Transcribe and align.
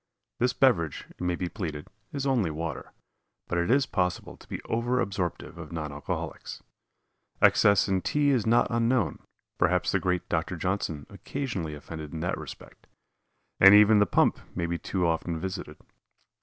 This 0.39 0.53
beverage, 0.53 1.05
it 1.11 1.21
may 1.21 1.35
be 1.35 1.47
pleaded, 1.47 1.85
is 2.11 2.25
only 2.25 2.49
water, 2.49 2.91
but 3.47 3.59
it 3.59 3.69
is 3.69 3.85
possible 3.85 4.35
to 4.35 4.47
be 4.49 4.59
over 4.63 4.99
absorptive 4.99 5.59
of 5.59 5.71
non 5.71 5.91
alcoholics. 5.91 6.63
Excess 7.39 7.87
in 7.87 8.01
tea 8.01 8.31
is 8.31 8.47
not 8.47 8.65
unknown 8.71 9.19
perhaps 9.59 9.91
the 9.91 9.99
great 9.99 10.27
Dr. 10.27 10.55
Johnson 10.55 11.05
occasionally 11.11 11.75
offended 11.75 12.13
in 12.13 12.19
that 12.21 12.39
respect 12.39 12.87
and 13.59 13.75
even 13.75 13.99
the 13.99 14.07
pump 14.07 14.39
may 14.55 14.65
be 14.65 14.79
too 14.79 15.05
often 15.05 15.39
visited. 15.39 15.77